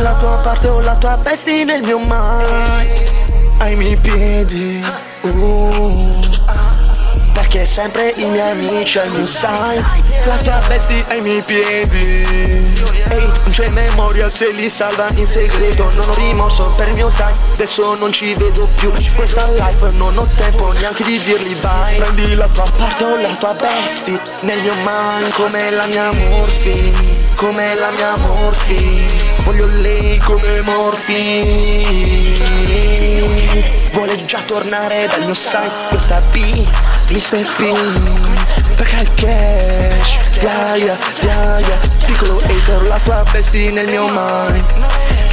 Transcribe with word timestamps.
La 0.00 0.12
tua 0.14 0.36
parte 0.42 0.66
o 0.68 0.80
la 0.80 0.96
tua 0.96 1.16
vesti 1.22 1.62
nel 1.62 1.80
mio 1.82 1.98
mare 1.98 2.90
Ai 3.58 3.76
miei 3.76 3.96
piedi. 3.96 4.84
Uh, 5.20 6.10
Perché 7.32 7.64
sempre 7.64 8.12
i 8.16 8.24
miei 8.24 8.50
amici 8.50 8.98
al 8.98 9.10
mio 9.10 9.24
side 9.24 9.84
La 10.26 10.36
tua 10.42 10.58
vesti 10.66 11.02
ai 11.08 11.20
miei 11.20 11.42
piedi. 11.42 12.26
Ehi, 13.08 13.26
non 13.26 13.50
c'è 13.50 13.68
memoria 13.68 14.28
se 14.28 14.52
li 14.52 14.68
salva 14.68 15.08
in 15.14 15.26
segreto. 15.28 15.88
Non 15.94 16.08
ho 16.08 16.14
rimorso 16.14 16.70
per 16.76 16.88
il 16.88 16.94
mio 16.94 17.10
time 17.10 17.32
Adesso 17.52 17.94
non 17.94 18.12
ci 18.12 18.34
vedo 18.34 18.68
più. 18.76 18.90
Questa 19.14 19.46
life 19.48 19.94
non 19.96 20.18
ho 20.18 20.26
tempo 20.36 20.72
neanche 20.72 21.04
di 21.04 21.20
dirgli 21.20 21.54
bye. 21.60 21.96
Prendi 21.98 22.34
la 22.34 22.48
tua 22.48 22.68
parte 22.76 23.04
o 23.04 23.20
la 23.20 23.34
tua 23.38 23.52
vesti 23.52 24.18
Nel 24.40 24.60
mio 24.60 24.74
mind 24.74 25.32
come 25.34 25.70
la 25.70 25.86
mia 25.86 26.12
morfina 26.12 27.22
come 27.36 27.74
la 27.74 27.90
mia 27.90 28.16
morfi 28.16 29.02
Voglio 29.44 29.66
come 30.34 30.60
morfi 30.62 32.32
Vuole 33.92 34.24
già 34.24 34.40
tornare 34.46 35.06
dal 35.06 35.24
mio 35.24 35.34
side 35.34 35.70
Questa 35.90 36.20
B, 36.32 36.66
Mr. 37.08 37.46
P. 37.56 37.72
Perché 38.76 38.96
il 39.02 39.14
cash, 39.14 40.18
yeah 40.40 40.74
yeah, 40.74 40.96
yeah 41.20 41.58
yeah. 41.60 41.78
Piccolo 42.04 42.40
hater, 42.40 42.82
la 42.88 42.98
tua 42.98 43.22
vesti 43.30 43.70
nel 43.70 43.86
mio 43.88 44.08
mind 44.08 44.83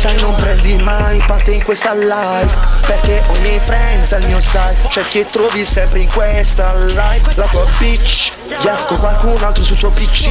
Sai 0.02 0.20
non 0.20 0.34
prendi 0.34 0.74
mai 0.82 1.22
parte 1.28 1.52
in 1.52 1.64
questa 1.64 1.94
live 1.94 2.50
Perché 2.88 3.22
ogni 3.28 3.60
friends 3.60 4.12
al 4.14 4.24
mio 4.24 4.40
side 4.40 4.76
C'è 4.90 5.04
chi 5.04 5.24
trovi 5.26 5.64
sempre 5.64 6.00
in 6.00 6.12
questa 6.12 6.76
live 6.76 7.32
La 7.36 7.46
tua 7.46 7.68
bitch 7.78 8.32
con 8.88 8.98
qualcun 8.98 9.44
altro 9.44 9.64
sul 9.64 9.78
suo 9.78 9.92
PC 9.92 10.28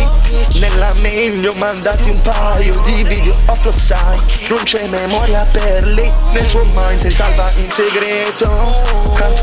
Nella 0.54 0.92
mail 0.94 1.38
gli 1.38 1.46
ho 1.46 1.54
mandati 1.54 2.10
un 2.10 2.20
paio 2.20 2.82
di 2.84 3.04
video 3.04 3.36
off 3.46 3.64
lo 3.64 3.70
sai 3.70 4.18
Non 4.48 4.62
c'è 4.64 4.88
memoria 4.88 5.46
per 5.52 5.84
lei 5.86 6.10
Nel 6.32 6.48
suo 6.48 6.64
mind 6.64 7.00
si 7.00 7.12
salva 7.12 7.52
in 7.54 7.70
segreto. 7.70 8.48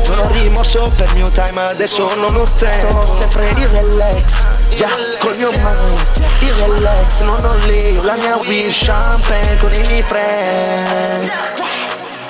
Non 0.08 0.18
ho 0.18 0.28
rimorso 0.32 0.92
per 0.94 1.08
il 1.08 1.14
mio 1.16 1.30
time 1.30 1.60
Adesso 1.62 2.14
non 2.16 2.36
ho 2.36 2.46
tempo 2.58 3.06
Sto 3.06 3.16
sempre 3.16 3.48
in 3.48 3.70
relax 3.70 4.67
Yeah, 4.70 5.18
col 5.18 5.36
mio 5.36 5.50
mind 5.50 6.00
Il 6.40 6.52
relax, 6.52 7.20
non 7.22 7.44
ho 7.44 7.54
lei 7.66 8.00
La 8.02 8.14
mia 8.16 8.36
weed 8.36 8.70
champagne 8.70 9.56
con 9.58 9.72
i 9.72 9.86
miei 9.86 10.02
friends. 10.02 11.30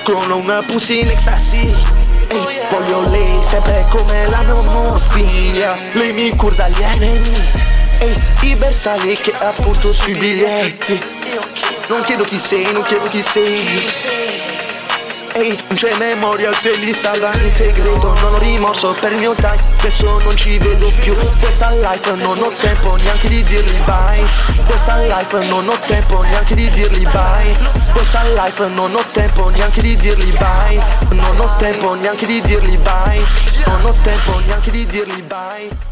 Con 0.03 0.31
una 0.31 0.61
pussy 0.61 1.01
in 1.01 1.09
ecstasy 1.09 1.73
Ehi, 2.29 2.59
voglio 2.69 3.09
lei 3.09 3.39
sempre 3.47 3.85
come 3.89 4.27
la 4.29 4.41
mia 4.41 4.61
morfina 4.61 5.77
Lei 5.93 6.13
mi 6.13 6.35
cura 6.35 6.55
dagli 6.55 6.81
enemi 6.81 7.67
Ehi, 7.99 8.51
i 8.51 8.55
bersagli 8.55 9.17
che 9.17 9.33
appunto 9.37 9.91
sui 9.91 10.13
biglietti. 10.13 10.99
Non 11.87 12.01
chiedo 12.03 12.23
chi 12.23 12.39
sei, 12.39 12.71
non 12.71 12.83
chiedo 12.83 13.07
chi 13.09 13.21
sei 13.21 13.65
Ehi, 15.33 15.55
non 15.67 15.75
c'è 15.75 15.95
memoria 15.97 16.51
se 16.53 16.75
li 16.77 16.93
salva 16.93 17.33
in 17.35 17.53
segreto. 17.53 18.13
Non 18.21 18.33
ho 18.33 18.37
rimorso 18.37 18.95
per 18.99 19.11
il 19.11 19.19
mio 19.19 19.33
time, 19.33 19.61
adesso 19.77 20.19
non 20.19 20.35
ci 20.35 20.57
vedo 20.57 20.91
più. 20.99 21.15
Questa 21.39 21.69
life 21.71 22.11
non 22.15 22.37
ho 22.37 22.51
tempo 22.59 22.95
neanche 22.95 23.27
di 23.27 23.43
dirgli 23.43 23.77
bye. 23.85 24.25
Questa 24.65 24.97
life 24.97 25.45
non 25.45 25.67
ho 25.67 25.77
tempo 25.85 26.21
neanche 26.21 26.55
di 26.55 26.69
dirgli 26.69 27.07
bye. 27.09 27.57
Questa 27.91 28.23
life 28.23 28.67
non 28.67 28.95
ho 28.95 29.03
tempo 29.11 29.49
neanche 29.49 29.81
di 29.81 29.95
dirgli 29.95 30.37
bye. 30.37 30.79
Non 31.11 31.39
ho 31.39 31.55
tempo 31.57 31.93
neanche 31.93 32.25
di 32.25 32.41
dirgli 32.41 32.77
bye. 32.77 33.23
Non 33.65 33.85
ho 33.85 33.95
tempo 34.03 34.39
neanche 34.45 34.71
di 34.71 34.85
dirgli 34.85 35.21
bye 35.23 35.89